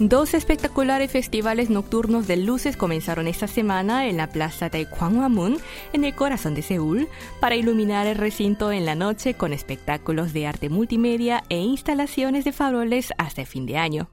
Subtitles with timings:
[0.00, 5.58] Dos espectaculares festivales nocturnos de luces comenzaron esta semana en la plaza de Gwanghwamun,
[5.92, 7.08] en el corazón de Seúl,
[7.40, 12.52] para iluminar el recinto en la noche con espectáculos de arte multimedia e instalaciones de
[12.52, 14.08] faroles hasta el fin de año.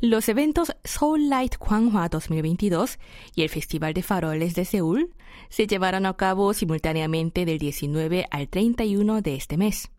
[0.00, 2.98] Los eventos Soul Light Gwanghwa 2022
[3.36, 5.14] y el Festival de Faroles de Seúl
[5.48, 9.93] se llevaron a cabo simultáneamente del 19 al 31 de este mes.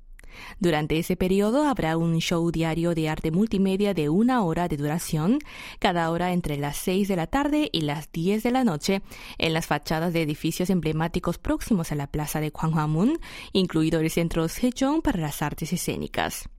[0.59, 5.39] Durante ese periodo habrá un show diario de arte multimedia de una hora de duración,
[5.80, 9.02] cada hora entre las 6 de la tarde y las 10 de la noche,
[9.38, 13.20] en las fachadas de edificios emblemáticos próximos a la plaza de Gwanghwamun,
[13.53, 16.49] incluido el Centro Sejong para las Artes Escénicas.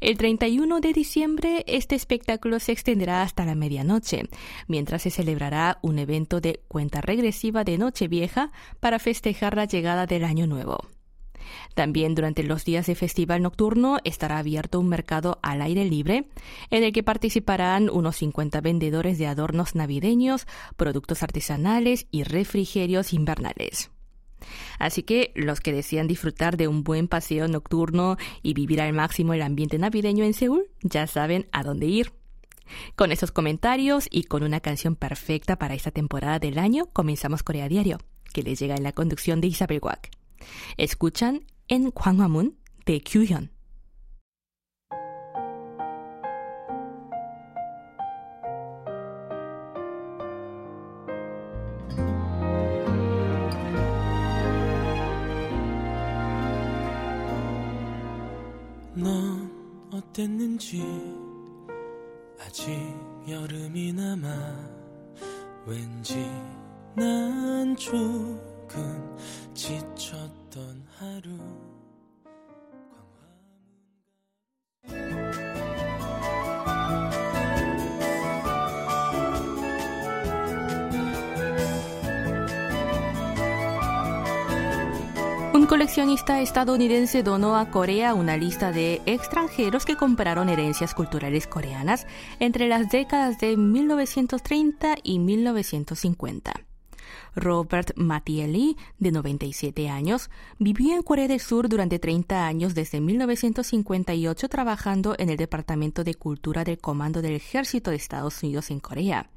[0.00, 4.24] El 31 de diciembre este espectáculo se extenderá hasta la medianoche,
[4.66, 10.24] mientras se celebrará un evento de cuenta regresiva de Nochevieja para festejar la llegada del
[10.24, 10.91] Año Nuevo.
[11.74, 16.26] También durante los días de festival nocturno estará abierto un mercado al aire libre
[16.70, 23.90] en el que participarán unos 50 vendedores de adornos navideños, productos artesanales y refrigerios invernales.
[24.78, 29.34] Así que los que desean disfrutar de un buen paseo nocturno y vivir al máximo
[29.34, 32.12] el ambiente navideño en Seúl ya saben a dónde ir.
[32.96, 37.68] Con esos comentarios y con una canción perfecta para esta temporada del año, comenzamos Corea
[37.68, 37.98] Diario,
[38.32, 40.10] que les llega en la conducción de Isabel Wack.
[40.78, 43.48] Escuchan en Gwanghwamun de Kyuhyun.
[58.94, 60.82] 넌 어땠는지
[62.38, 62.70] 아직
[63.26, 64.82] 여름이 남아
[65.66, 66.16] 왠지
[66.94, 69.16] 난 조금
[69.54, 70.21] 지쳤
[85.92, 92.06] coleccionista estadounidense donó a Corea una lista de extranjeros que compraron herencias culturales coreanas
[92.40, 96.54] entre las décadas de 1930 y 1950.
[97.36, 104.48] Robert Mattielli, de 97 años, vivió en Corea del Sur durante 30 años desde 1958
[104.48, 109.28] trabajando en el Departamento de Cultura del Comando del Ejército de Estados Unidos en Corea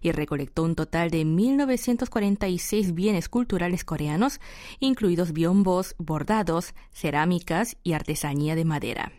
[0.00, 4.40] y recolectó un total de 1.946 bienes culturales coreanos,
[4.80, 9.12] incluidos biombos, bordados, cerámicas y artesanía de madera.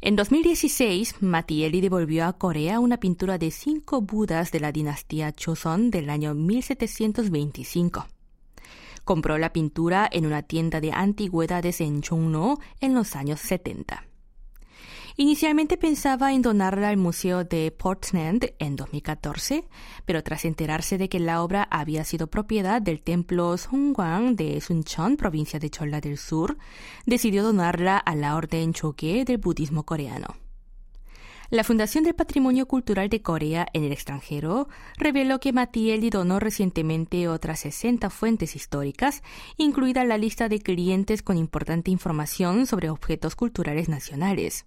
[0.00, 5.90] En 2016, Mattielli devolvió a Corea una pintura de cinco Budas de la dinastía Choson
[5.90, 8.06] del año 1725.
[9.04, 14.04] Compró la pintura en una tienda de antigüedades en Chongno en los años 70.
[15.16, 19.64] Inicialmente pensaba en donarla al Museo de Portland en 2014,
[20.06, 25.16] pero tras enterarse de que la obra había sido propiedad del templo Songwang de Suncheon,
[25.16, 26.58] provincia de Cholla del Sur,
[27.06, 30.34] decidió donarla a la Orden Choge del budismo coreano.
[31.48, 34.66] La Fundación del Patrimonio Cultural de Corea en el extranjero
[34.96, 39.22] reveló que Mattielli donó recientemente otras 60 fuentes históricas,
[39.58, 44.66] incluida la lista de clientes con importante información sobre objetos culturales nacionales.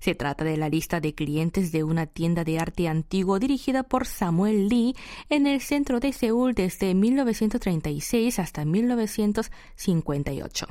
[0.00, 4.06] Se trata de la lista de clientes de una tienda de arte antiguo dirigida por
[4.06, 4.94] Samuel Lee
[5.28, 10.68] en el centro de Seúl desde 1936 hasta 1958.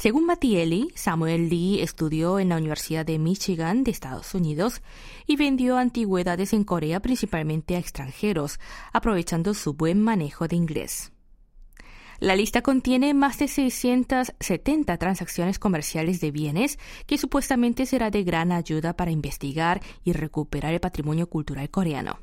[0.00, 4.80] Según Mattielli, Samuel Lee estudió en la Universidad de Michigan de Estados Unidos
[5.26, 8.58] y vendió antigüedades en Corea principalmente a extranjeros,
[8.94, 11.12] aprovechando su buen manejo de inglés.
[12.20, 18.52] La lista contiene más de 670 transacciones comerciales de bienes que supuestamente será de gran
[18.52, 22.18] ayuda para investigar y recuperar el patrimonio cultural coreano.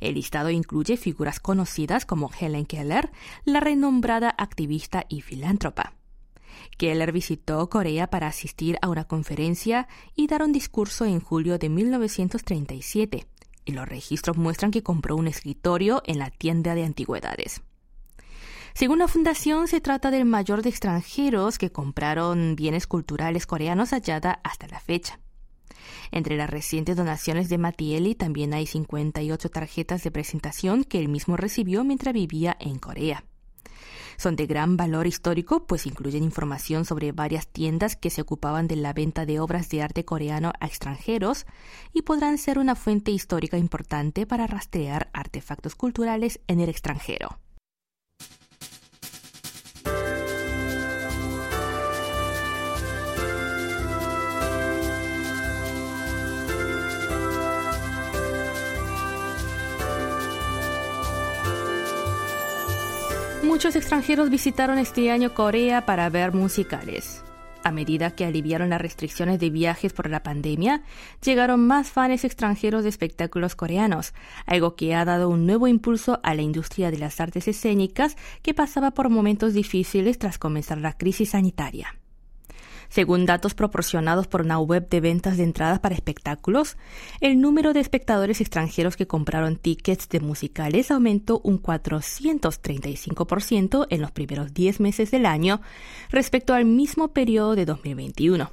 [0.00, 3.10] El listado incluye figuras conocidas como Helen Keller,
[3.46, 5.94] la renombrada activista y filántropa.
[6.76, 11.70] Keller visitó Corea para asistir a una conferencia y dar un discurso en julio de
[11.70, 13.26] 1937,
[13.64, 17.62] y los registros muestran que compró un escritorio en la tienda de antigüedades.
[18.78, 24.38] Según la fundación, se trata del mayor de extranjeros que compraron bienes culturales coreanos hallada
[24.44, 25.18] hasta la fecha.
[26.12, 31.36] Entre las recientes donaciones de Mattielli también hay 58 tarjetas de presentación que él mismo
[31.36, 33.24] recibió mientras vivía en Corea.
[34.16, 38.76] Son de gran valor histórico, pues incluyen información sobre varias tiendas que se ocupaban de
[38.76, 41.46] la venta de obras de arte coreano a extranjeros
[41.92, 47.40] y podrán ser una fuente histórica importante para rastrear artefactos culturales en el extranjero.
[63.58, 67.24] Muchos extranjeros visitaron este año Corea para ver musicales.
[67.64, 70.84] A medida que aliviaron las restricciones de viajes por la pandemia,
[71.24, 74.14] llegaron más fans extranjeros de espectáculos coreanos,
[74.46, 78.54] algo que ha dado un nuevo impulso a la industria de las artes escénicas que
[78.54, 81.97] pasaba por momentos difíciles tras comenzar la crisis sanitaria.
[82.88, 86.76] Según datos proporcionados por una web de ventas de entradas para espectáculos,
[87.20, 94.10] el número de espectadores extranjeros que compraron tickets de musicales aumentó un 435% en los
[94.10, 95.60] primeros 10 meses del año
[96.10, 98.50] respecto al mismo periodo de 2021.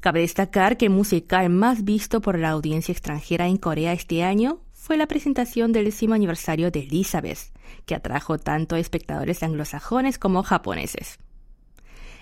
[0.00, 4.60] Cabe destacar que el musical más visto por la audiencia extranjera en Corea este año
[4.74, 7.38] fue la presentación del décimo aniversario de Elizabeth,
[7.86, 11.18] que atrajo tanto a espectadores anglosajones como japoneses.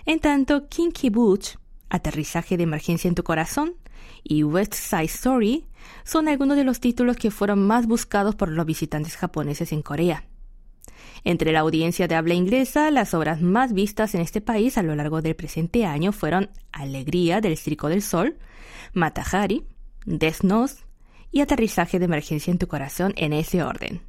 [0.04, 1.56] En tanto, Kinky Butch,
[1.88, 3.74] Aterrizaje de Emergencia en tu Corazón
[4.24, 5.66] y West Side Story
[6.04, 10.24] son algunos de los títulos que fueron más buscados por los visitantes japoneses en Corea.
[11.24, 14.96] Entre la audiencia de habla inglesa, las obras más vistas en este país a lo
[14.96, 18.38] largo del presente año fueron Alegría del Circo del Sol,
[18.92, 19.64] Matahari,
[20.04, 20.74] Death Note
[21.30, 24.02] y Aterrizaje de Emergencia en tu Corazón en ese orden.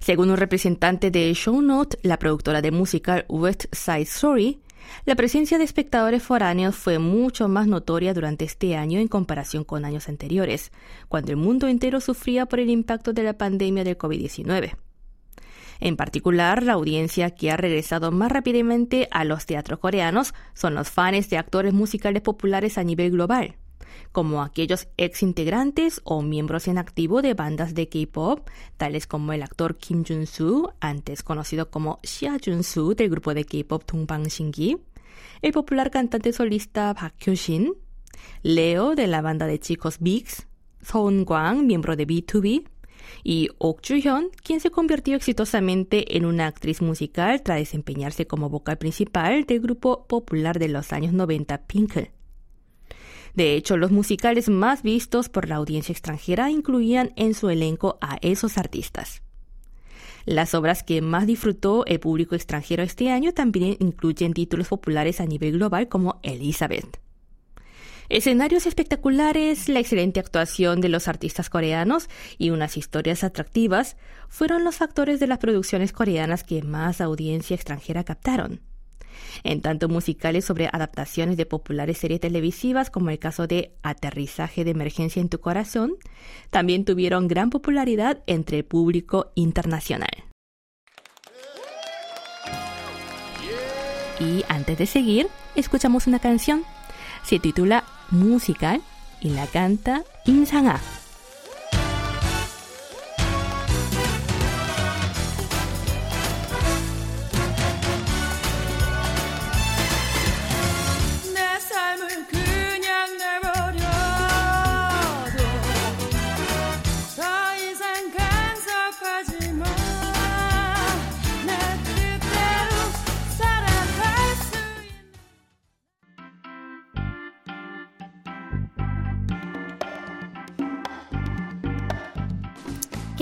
[0.00, 4.60] Según un representante de Show Note, la productora de musical West Side Story,
[5.04, 9.84] la presencia de espectadores foráneos fue mucho más notoria durante este año en comparación con
[9.84, 10.72] años anteriores,
[11.08, 14.76] cuando el mundo entero sufría por el impacto de la pandemia del COVID-19.
[15.80, 20.88] En particular, la audiencia que ha regresado más rápidamente a los teatros coreanos son los
[20.88, 23.56] fans de actores musicales populares a nivel global,
[24.12, 29.42] como aquellos ex integrantes o miembros en activo de bandas de K-pop, tales como el
[29.42, 34.78] actor Kim Jun-soo, antes conocido como Xia Jun-soo del grupo de K-pop Dongbang Shingi,
[35.42, 37.74] el popular cantante solista Park Kyo-shin,
[38.42, 40.46] Leo de la banda de chicos Bigs,
[40.80, 42.64] Son Kwang, miembro de B2B,
[43.22, 48.78] y Ok Ju-hyun, quien se convirtió exitosamente en una actriz musical tras desempeñarse como vocal
[48.78, 52.13] principal del grupo popular de los años 90 Pinkle.
[53.34, 58.18] De hecho, los musicales más vistos por la audiencia extranjera incluían en su elenco a
[58.22, 59.22] esos artistas.
[60.24, 65.26] Las obras que más disfrutó el público extranjero este año también incluyen títulos populares a
[65.26, 67.00] nivel global como Elizabeth.
[68.08, 72.08] Escenarios espectaculares, la excelente actuación de los artistas coreanos
[72.38, 73.96] y unas historias atractivas
[74.28, 78.60] fueron los factores de las producciones coreanas que más audiencia extranjera captaron
[79.42, 84.70] en tanto musicales sobre adaptaciones de populares series televisivas como el caso de Aterrizaje de
[84.70, 85.96] Emergencia en tu Corazón,
[86.50, 90.24] también tuvieron gran popularidad entre el público internacional.
[94.20, 96.62] Y antes de seguir, escuchamos una canción.
[97.24, 98.80] Se titula Musical
[99.20, 100.80] y la canta Insanga.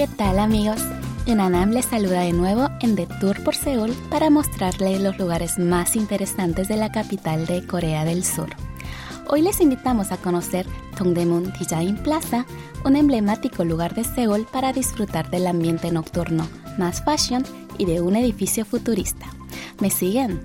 [0.03, 0.81] ¿Qué tal amigos?
[1.27, 5.95] Yunanam les saluda de nuevo en The Tour por Seúl para mostrarles los lugares más
[5.95, 8.49] interesantes de la capital de Corea del Sur.
[9.29, 10.67] Hoy les invitamos a conocer
[10.99, 12.47] Dongdaemun Design Plaza,
[12.85, 17.45] un emblemático lugar de Seúl para disfrutar del ambiente nocturno, más fashion
[17.79, 19.27] y de un edificio futurista.
[19.79, 20.43] ¿Me siguen?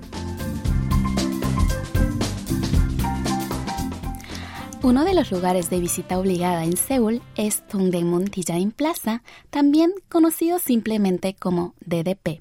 [4.88, 10.58] Uno de los lugares de visita obligada en Seúl es Dongdaemun Design Plaza, también conocido
[10.58, 12.40] simplemente como DDP.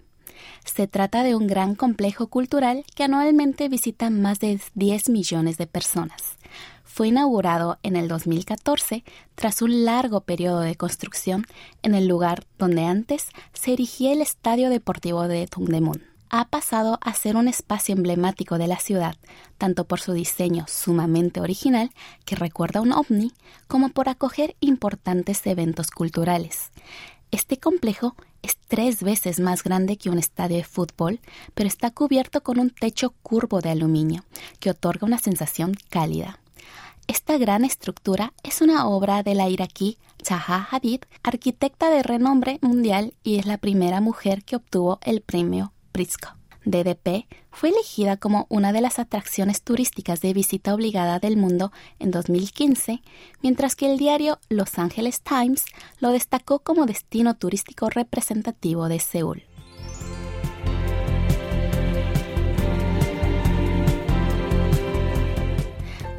[0.63, 5.67] Se trata de un gran complejo cultural que anualmente visita más de 10 millones de
[5.67, 6.37] personas.
[6.85, 9.03] Fue inaugurado en el 2014
[9.35, 11.45] tras un largo periodo de construcción
[11.83, 17.13] en el lugar donde antes se erigía el Estadio Deportivo de Dongdaemun ha pasado a
[17.13, 19.15] ser un espacio emblemático de la ciudad,
[19.57, 21.91] tanto por su diseño sumamente original,
[22.25, 23.31] que recuerda a un ovni,
[23.67, 26.71] como por acoger importantes eventos culturales.
[27.31, 31.19] Este complejo es tres veces más grande que un estadio de fútbol,
[31.53, 34.23] pero está cubierto con un techo curvo de aluminio,
[34.59, 36.39] que otorga una sensación cálida.
[37.07, 43.13] Esta gran estructura es una obra de la iraquí Zaha Hadid, arquitecta de renombre mundial
[43.23, 45.71] y es la primera mujer que obtuvo el premio
[46.65, 52.11] DDP fue elegida como una de las atracciones turísticas de visita obligada del mundo en
[52.11, 53.01] 2015,
[53.41, 55.65] mientras que el diario Los Angeles Times
[55.99, 59.43] lo destacó como destino turístico representativo de Seúl.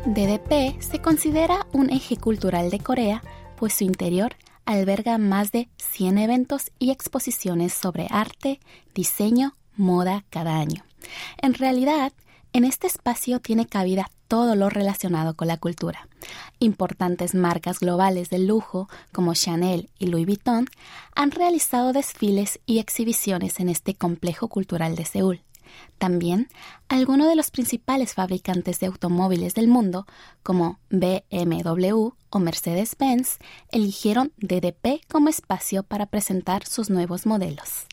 [0.06, 3.22] DDP se considera un eje cultural de Corea,
[3.56, 8.60] pues su interior alberga más de 100 eventos y exposiciones sobre arte,
[8.94, 10.84] diseño, moda cada año.
[11.38, 12.12] En realidad,
[12.52, 16.08] en este espacio tiene cabida todo lo relacionado con la cultura.
[16.58, 20.66] Importantes marcas globales de lujo como Chanel y Louis Vuitton
[21.14, 25.42] han realizado desfiles y exhibiciones en este complejo cultural de Seúl.
[25.98, 26.48] También,
[26.88, 30.06] algunos de los principales fabricantes de automóviles del mundo,
[30.42, 33.38] como BMW o Mercedes-Benz,
[33.70, 37.86] eligieron DDP como espacio para presentar sus nuevos modelos.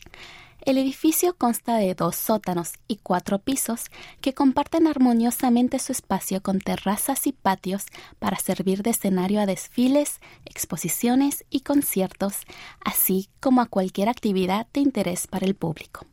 [0.66, 3.84] El edificio consta de dos sótanos y cuatro pisos
[4.20, 7.86] que comparten armoniosamente su espacio con terrazas y patios
[8.18, 12.38] para servir de escenario a desfiles, exposiciones y conciertos,
[12.84, 16.04] así como a cualquier actividad de interés para el público.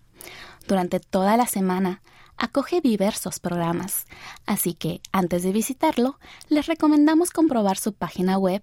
[0.68, 2.04] Durante toda la semana
[2.38, 4.06] acoge diversos programas,
[4.46, 6.20] así que antes de visitarlo,
[6.50, 8.62] les recomendamos comprobar su página web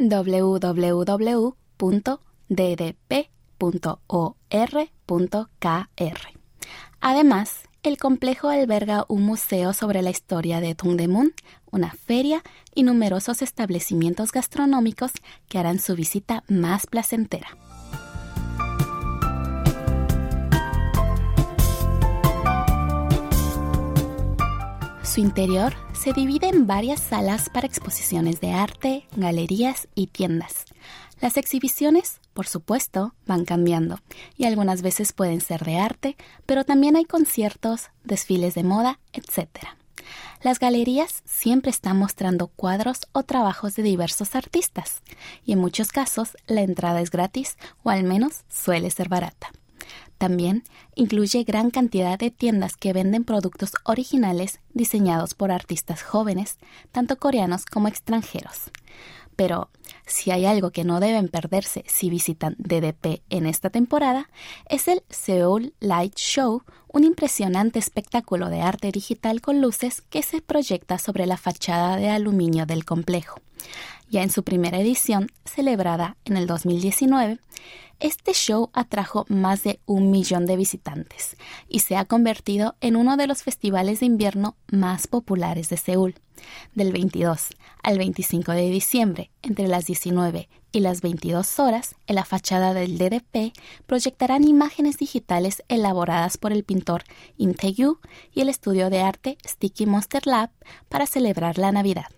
[0.00, 0.96] www.ddp
[7.00, 11.32] Además, el complejo alberga un museo sobre la historia de Tongdemun,
[11.70, 12.42] una feria
[12.74, 15.12] y numerosos establecimientos gastronómicos
[15.48, 17.56] que harán su visita más placentera.
[25.04, 30.64] Su interior se divide en varias salas para exposiciones de arte, galerías y tiendas.
[31.20, 33.98] Las exhibiciones, por supuesto, van cambiando
[34.36, 39.48] y algunas veces pueden ser de arte, pero también hay conciertos, desfiles de moda, etc.
[40.42, 45.02] Las galerías siempre están mostrando cuadros o trabajos de diversos artistas
[45.46, 49.50] y en muchos casos la entrada es gratis o al menos suele ser barata.
[50.18, 50.62] También
[50.94, 56.58] incluye gran cantidad de tiendas que venden productos originales diseñados por artistas jóvenes,
[56.92, 58.70] tanto coreanos como extranjeros.
[59.36, 59.70] Pero
[60.06, 64.28] si hay algo que no deben perderse si visitan DDP en esta temporada,
[64.68, 70.40] es el Seoul Light Show, un impresionante espectáculo de arte digital con luces que se
[70.40, 73.40] proyecta sobre la fachada de aluminio del complejo.
[74.08, 77.38] Ya en su primera edición, celebrada en el 2019,
[78.00, 81.36] este show atrajo más de un millón de visitantes
[81.68, 86.14] y se ha convertido en uno de los festivales de invierno más populares de Seúl.
[86.74, 87.48] Del 22
[87.82, 92.98] al 25 de diciembre, entre las 19 y las 22 horas, en la fachada del
[92.98, 93.54] DDP
[93.86, 97.04] proyectarán imágenes digitales elaboradas por el pintor
[97.38, 97.98] Im Tae-gyu
[98.34, 100.50] y el estudio de arte Sticky Monster Lab
[100.90, 102.15] para celebrar la Navidad.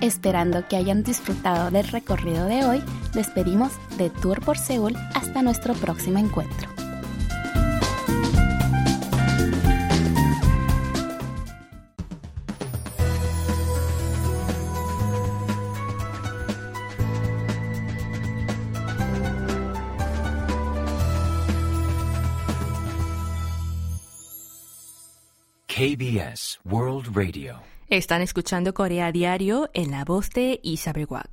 [0.00, 5.74] Esperando que hayan disfrutado del recorrido de hoy, despedimos de Tour por Seúl hasta nuestro
[5.74, 6.68] próximo encuentro.
[25.66, 31.28] KBS World Radio están escuchando Corea Diario en la voz de Isabel Wack.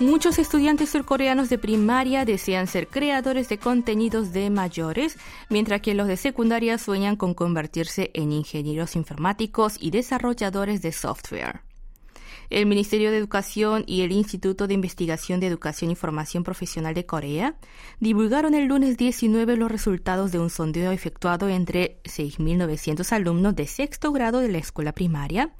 [0.00, 5.16] Muchos estudiantes surcoreanos de primaria desean ser creadores de contenidos de mayores,
[5.48, 11.73] mientras que los de secundaria sueñan con convertirse en ingenieros informáticos y desarrolladores de software.
[12.50, 17.06] El Ministerio de Educación y el Instituto de Investigación de Educación y Formación Profesional de
[17.06, 17.56] Corea
[18.00, 24.12] divulgaron el lunes 19 los resultados de un sondeo efectuado entre 6.900 alumnos de sexto
[24.12, 25.54] grado de la escuela primaria,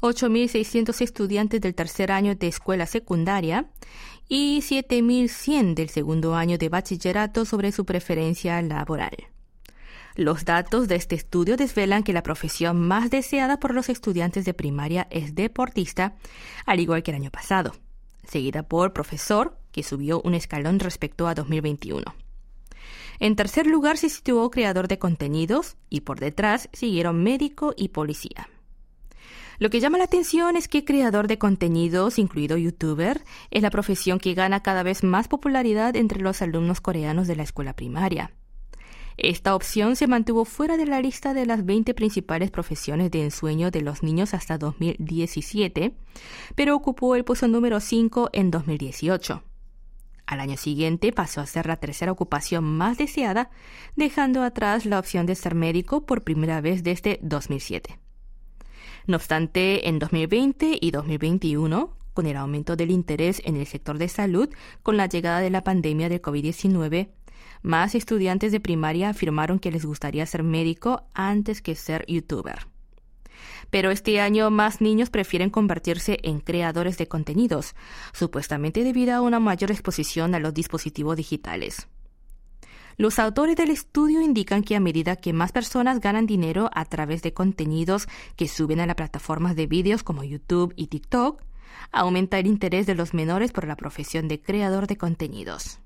[0.00, 3.70] 8.600 estudiantes del tercer año de escuela secundaria
[4.28, 9.33] y 7.100 del segundo año de bachillerato sobre su preferencia laboral.
[10.16, 14.54] Los datos de este estudio desvelan que la profesión más deseada por los estudiantes de
[14.54, 16.14] primaria es deportista,
[16.66, 17.72] al igual que el año pasado,
[18.22, 22.04] seguida por profesor, que subió un escalón respecto a 2021.
[23.18, 28.48] En tercer lugar se situó creador de contenidos y por detrás siguieron médico y policía.
[29.58, 34.20] Lo que llama la atención es que creador de contenidos, incluido youtuber, es la profesión
[34.20, 38.30] que gana cada vez más popularidad entre los alumnos coreanos de la escuela primaria.
[39.16, 43.70] Esta opción se mantuvo fuera de la lista de las 20 principales profesiones de ensueño
[43.70, 45.94] de los niños hasta 2017,
[46.56, 49.42] pero ocupó el puesto número 5 en 2018.
[50.26, 53.50] Al año siguiente pasó a ser la tercera ocupación más deseada,
[53.94, 57.98] dejando atrás la opción de ser médico por primera vez desde 2007.
[59.06, 64.08] No obstante, en 2020 y 2021, con el aumento del interés en el sector de
[64.08, 64.48] salud
[64.82, 67.10] con la llegada de la pandemia del COVID-19,
[67.64, 72.66] más estudiantes de primaria afirmaron que les gustaría ser médico antes que ser youtuber.
[73.70, 77.74] Pero este año más niños prefieren convertirse en creadores de contenidos,
[78.12, 81.88] supuestamente debido a una mayor exposición a los dispositivos digitales.
[82.98, 87.22] Los autores del estudio indican que a medida que más personas ganan dinero a través
[87.22, 91.42] de contenidos que suben a las plataformas de vídeos como YouTube y TikTok,
[91.92, 95.80] aumenta el interés de los menores por la profesión de creador de contenidos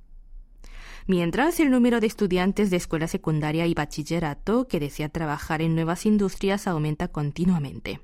[1.08, 6.04] mientras el número de estudiantes de escuela secundaria y bachillerato que desea trabajar en nuevas
[6.04, 8.00] industrias aumenta continuamente.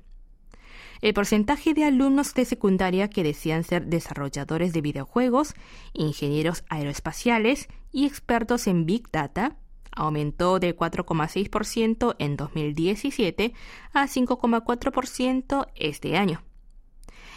[1.01, 5.53] El porcentaje de alumnos de secundaria que desean ser desarrolladores de videojuegos,
[5.93, 9.55] ingenieros aeroespaciales y expertos en Big Data
[9.91, 13.53] aumentó de 4,6% en 2017
[13.93, 16.41] a 5,4% este año.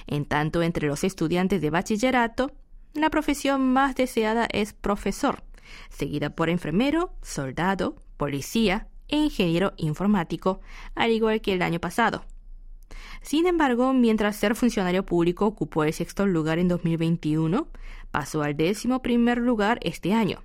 [0.06, 2.52] En tanto, entre los estudiantes de bachillerato,
[2.94, 5.42] la profesión más deseada es profesor,
[5.90, 10.60] seguida por enfermero, soldado, policía e ingeniero informático,
[10.94, 12.24] al igual que el año pasado.
[13.22, 17.68] Sin embargo, mientras ser funcionario público ocupó el sexto lugar en 2021,
[18.10, 20.42] pasó al décimo primer lugar este año,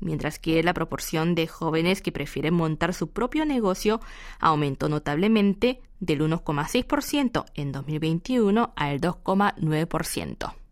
[0.00, 4.00] mientras que la proporción de jóvenes que prefieren montar su propio negocio
[4.40, 10.63] aumentó notablemente del 1,6% en 2021 al 2,9%.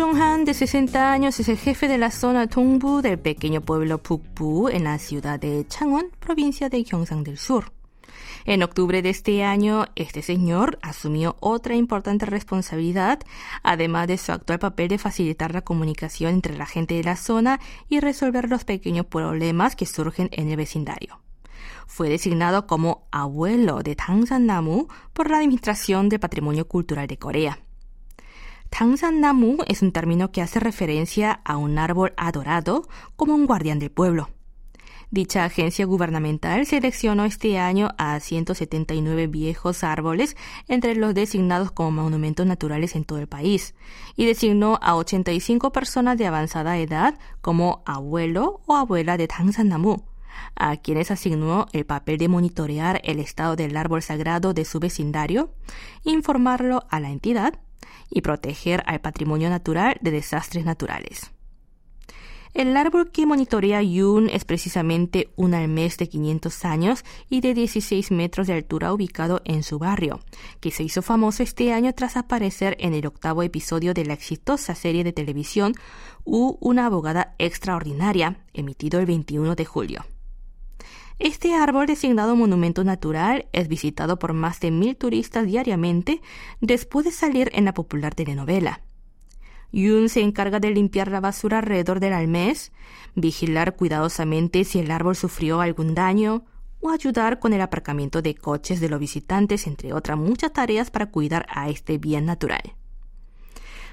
[0.00, 4.70] Jong-han, de 60 años, es el jefe de la zona Tongbu del pequeño pueblo Pukbu
[4.70, 7.70] en la ciudad de Changwon, provincia de Gyeongsang del Sur.
[8.46, 13.18] En octubre de este año, este señor asumió otra importante responsabilidad,
[13.62, 17.60] además de su actual papel de facilitar la comunicación entre la gente de la zona
[17.90, 21.20] y resolver los pequeños problemas que surgen en el vecindario.
[21.86, 27.58] Fue designado como abuelo de Tangsan-namu por la Administración de Patrimonio Cultural de Corea.
[29.12, 33.90] Namu es un término que hace referencia a un árbol adorado como un guardián del
[33.90, 34.30] pueblo.
[35.12, 40.36] Dicha agencia gubernamental seleccionó este año a 179 viejos árboles
[40.68, 43.74] entre los designados como monumentos naturales en todo el país
[44.14, 49.28] y designó a 85 personas de avanzada edad como abuelo o abuela de
[49.64, 50.04] Namu,
[50.54, 55.52] a quienes asignó el papel de monitorear el estado del árbol sagrado de su vecindario,
[56.04, 57.58] informarlo a la entidad
[58.10, 61.30] y proteger al patrimonio natural de desastres naturales.
[62.52, 68.10] El árbol que monitorea Yun es precisamente un almés de 500 años y de 16
[68.10, 70.18] metros de altura ubicado en su barrio,
[70.58, 74.74] que se hizo famoso este año tras aparecer en el octavo episodio de la exitosa
[74.74, 75.74] serie de televisión
[76.24, 80.04] U Una abogada extraordinaria, emitido el 21 de julio.
[81.20, 86.22] Este árbol designado monumento natural es visitado por más de mil turistas diariamente
[86.62, 88.80] después de salir en la popular telenovela.
[89.70, 92.72] Yun se encarga de limpiar la basura alrededor del almés,
[93.16, 96.46] vigilar cuidadosamente si el árbol sufrió algún daño
[96.80, 101.10] o ayudar con el aparcamiento de coches de los visitantes, entre otras muchas tareas para
[101.10, 102.62] cuidar a este bien natural.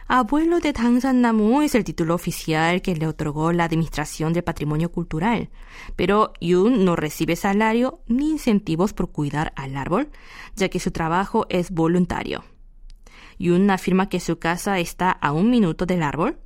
[0.10, 4.89] Abuelo de Tangsan Namu es el título oficial que le otorgó la Administración del Patrimonio
[4.89, 5.50] Cultural,
[5.98, 10.10] pero Yun no recibe salario ni incentivos por cuidar al árbol,
[10.56, 12.46] ya que su trabajo es voluntario.
[13.38, 16.39] Yun afirma que su casa está a un minuto del árbol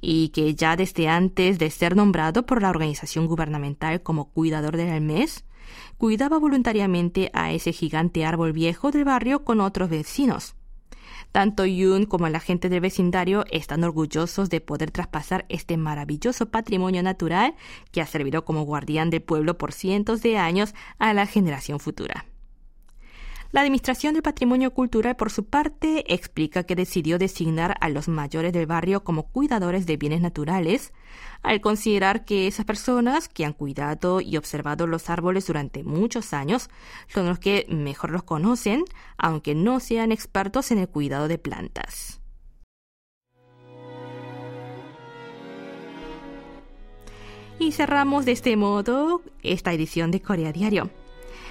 [0.00, 5.00] y que ya desde antes de ser nombrado por la organización gubernamental como cuidador del
[5.00, 5.44] mes,
[5.96, 10.56] cuidaba voluntariamente a ese gigante árbol viejo del barrio con otros vecinos.
[11.32, 17.02] Tanto Yun como la gente del vecindario están orgullosos de poder traspasar este maravilloso patrimonio
[17.02, 17.54] natural
[17.92, 22.26] que ha servido como guardián del pueblo por cientos de años a la generación futura.
[23.56, 28.52] La Administración del Patrimonio Cultural, por su parte, explica que decidió designar a los mayores
[28.52, 30.92] del barrio como cuidadores de bienes naturales,
[31.42, 36.68] al considerar que esas personas que han cuidado y observado los árboles durante muchos años
[37.08, 38.84] son los que mejor los conocen,
[39.16, 42.20] aunque no sean expertos en el cuidado de plantas.
[47.58, 50.90] Y cerramos de este modo esta edición de Corea Diario.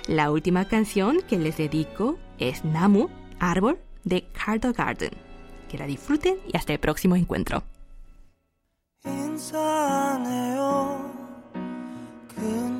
[0.06, 3.08] La última canción que les dedico es Namu,
[3.38, 5.12] Árbol, de Cardo Garden.
[5.68, 7.62] Que la disfruten y hasta el próximo encuentro.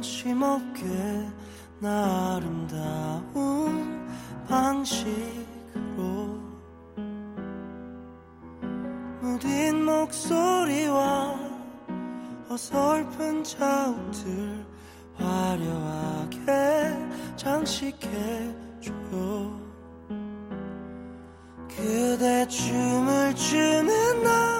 [0.00, 0.84] 거침없게
[1.80, 4.06] 나 아름다운
[4.48, 6.40] 방식으로
[9.20, 11.38] 무딘 목소리와
[12.48, 14.66] 어설픈 자욱들
[15.17, 16.37] 화려하게
[17.35, 18.95] 장식해줘요
[21.67, 24.55] 그대 춤을 추는 날